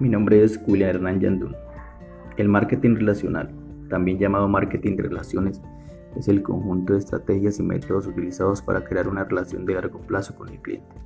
Mi 0.00 0.08
nombre 0.08 0.42
es 0.42 0.58
Julián 0.58 0.90
Hernán 0.90 1.20
Yandún. 1.20 1.54
El 2.36 2.48
marketing 2.48 2.96
relacional, 2.96 3.54
también 3.88 4.18
llamado 4.18 4.48
marketing 4.48 4.96
de 4.96 5.04
relaciones, 5.04 5.62
es 6.16 6.26
el 6.26 6.42
conjunto 6.42 6.94
de 6.94 6.98
estrategias 6.98 7.60
y 7.60 7.62
métodos 7.62 8.08
utilizados 8.08 8.60
para 8.60 8.82
crear 8.82 9.06
una 9.08 9.22
relación 9.22 9.64
de 9.64 9.74
largo 9.74 10.00
plazo 10.00 10.34
con 10.34 10.48
el 10.48 10.60
cliente. 10.60 10.96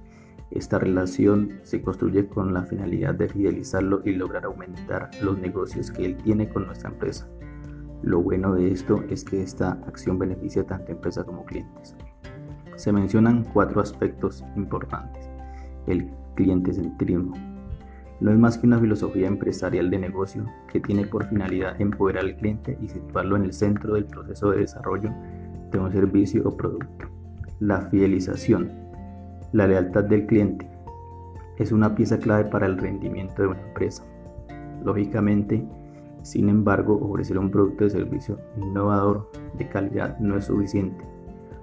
Esta 0.50 0.78
relación 0.78 1.60
se 1.64 1.82
construye 1.82 2.28
con 2.28 2.54
la 2.54 2.62
finalidad 2.62 3.14
de 3.14 3.28
fidelizarlo 3.28 4.00
y 4.06 4.12
lograr 4.12 4.46
aumentar 4.46 5.10
los 5.22 5.38
negocios 5.38 5.90
que 5.90 6.06
él 6.06 6.16
tiene 6.16 6.48
con 6.48 6.64
nuestra 6.64 6.88
empresa. 6.88 7.28
Lo 8.02 8.22
bueno 8.22 8.54
de 8.54 8.72
esto 8.72 9.04
es 9.10 9.22
que 9.22 9.42
esta 9.42 9.72
acción 9.86 10.18
beneficia 10.18 10.64
tanto 10.64 10.92
a 10.92 10.94
empresa 10.94 11.24
como 11.24 11.44
clientes. 11.44 11.94
Se 12.76 12.90
mencionan 12.90 13.44
cuatro 13.52 13.82
aspectos 13.82 14.42
importantes. 14.56 15.28
El 15.86 16.10
cliente 16.36 16.72
centrismo, 16.72 17.34
no 18.20 18.32
es 18.32 18.38
más 18.38 18.58
que 18.58 18.66
una 18.66 18.80
filosofía 18.80 19.28
empresarial 19.28 19.90
de 19.90 19.98
negocio 19.98 20.44
que 20.72 20.80
tiene 20.80 21.06
por 21.06 21.28
finalidad 21.28 21.80
empoderar 21.80 22.24
al 22.24 22.36
cliente 22.36 22.76
y 22.80 22.88
situarlo 22.88 23.36
en 23.36 23.44
el 23.44 23.52
centro 23.52 23.94
del 23.94 24.06
proceso 24.06 24.50
de 24.50 24.60
desarrollo 24.60 25.10
de 25.70 25.78
un 25.78 25.92
servicio 25.92 26.42
o 26.44 26.56
producto. 26.56 27.06
La 27.60 27.82
fidelización, 27.82 28.72
la 29.52 29.66
lealtad 29.66 30.04
del 30.04 30.26
cliente, 30.26 30.68
es 31.58 31.72
una 31.72 31.94
pieza 31.94 32.18
clave 32.18 32.44
para 32.44 32.66
el 32.66 32.78
rendimiento 32.78 33.42
de 33.42 33.48
una 33.48 33.60
empresa. 33.60 34.04
Lógicamente, 34.84 35.66
sin 36.22 36.48
embargo, 36.48 36.98
ofrecer 37.00 37.38
un 37.38 37.50
producto 37.50 37.84
de 37.84 37.90
servicio 37.90 38.38
innovador 38.56 39.30
de 39.56 39.68
calidad 39.68 40.18
no 40.18 40.36
es 40.36 40.46
suficiente. 40.46 41.04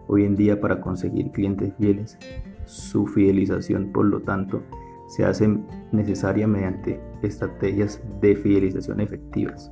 Hoy 0.07 0.25
en 0.25 0.35
día 0.35 0.59
para 0.59 0.81
conseguir 0.81 1.31
clientes 1.31 1.73
fieles, 1.77 2.17
su 2.65 3.07
fidelización 3.07 3.91
por 3.91 4.05
lo 4.05 4.21
tanto 4.21 4.61
se 5.15 5.23
hace 5.23 5.57
necesaria 5.93 6.45
mediante 6.45 6.99
estrategias 7.21 8.03
de 8.19 8.35
fidelización 8.35 8.99
efectivas. 8.99 9.71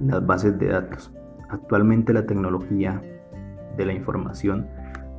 Las 0.00 0.24
bases 0.24 0.58
de 0.58 0.68
datos. 0.68 1.12
Actualmente 1.50 2.14
la 2.14 2.24
tecnología 2.24 3.02
de 3.76 3.84
la 3.84 3.92
información 3.92 4.66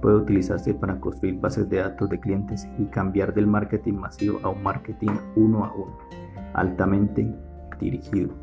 puede 0.01 0.15
utilizarse 0.15 0.73
para 0.73 0.99
construir 0.99 1.39
bases 1.39 1.69
de 1.69 1.77
datos 1.77 2.09
de 2.09 2.19
clientes 2.19 2.67
y 2.79 2.85
cambiar 2.85 3.31
del 3.35 3.45
marketing 3.45 3.93
masivo 3.93 4.39
a 4.41 4.49
un 4.49 4.63
marketing 4.63 5.11
uno 5.35 5.65
a 5.65 5.71
uno, 5.71 5.95
altamente 6.55 7.31
dirigido. 7.79 8.33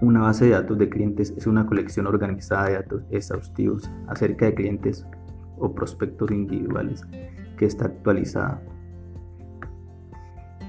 Una 0.00 0.20
base 0.20 0.44
de 0.44 0.52
datos 0.52 0.78
de 0.78 0.88
clientes 0.88 1.34
es 1.36 1.48
una 1.48 1.66
colección 1.66 2.06
organizada 2.06 2.68
de 2.68 2.74
datos 2.74 3.02
exhaustivos 3.10 3.90
acerca 4.06 4.46
de 4.46 4.54
clientes 4.54 5.04
o 5.58 5.74
prospectos 5.74 6.30
individuales 6.30 7.04
que 7.56 7.66
está 7.66 7.86
actualizada 7.86 8.62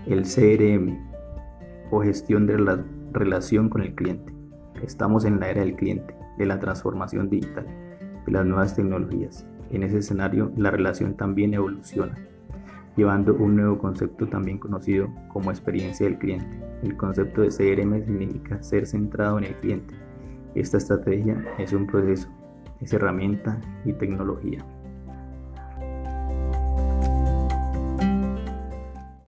el 0.07 0.23
CRM 0.23 0.97
o 1.91 2.01
gestión 2.01 2.47
de 2.47 2.57
la 2.57 2.83
relación 3.11 3.69
con 3.69 3.81
el 3.81 3.93
cliente. 3.93 4.33
Estamos 4.81 5.25
en 5.25 5.39
la 5.39 5.49
era 5.49 5.61
del 5.61 5.75
cliente, 5.75 6.15
de 6.37 6.45
la 6.45 6.59
transformación 6.59 7.29
digital, 7.29 7.65
de 8.25 8.31
las 8.31 8.45
nuevas 8.45 8.75
tecnologías. 8.75 9.45
En 9.69 9.83
ese 9.83 9.99
escenario 9.99 10.51
la 10.57 10.71
relación 10.71 11.15
también 11.15 11.53
evoluciona, 11.53 12.15
llevando 12.97 13.35
un 13.35 13.55
nuevo 13.55 13.77
concepto 13.77 14.27
también 14.27 14.57
conocido 14.57 15.07
como 15.27 15.51
experiencia 15.51 16.07
del 16.07 16.17
cliente. 16.17 16.59
El 16.83 16.97
concepto 16.97 17.41
de 17.41 17.49
CRM 17.49 18.03
significa 18.03 18.61
ser 18.63 18.87
centrado 18.87 19.37
en 19.37 19.45
el 19.45 19.55
cliente. 19.57 19.93
Esta 20.55 20.77
estrategia 20.77 21.45
es 21.59 21.73
un 21.73 21.85
proceso, 21.85 22.27
es 22.79 22.91
herramienta 22.91 23.61
y 23.85 23.93
tecnología. 23.93 24.65